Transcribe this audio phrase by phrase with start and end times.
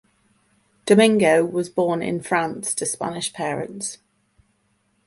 [0.87, 3.99] Domingo was born in France to Spanish parents.